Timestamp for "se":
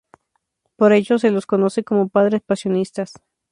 1.19-1.29